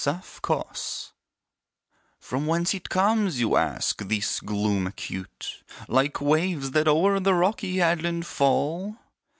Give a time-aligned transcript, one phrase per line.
[0.03, 1.11] Semper Eadem
[2.17, 7.77] "From whence it comes, you ask, this gloom acute, Like waves that o'er the rocky
[7.77, 8.97] headland fall?"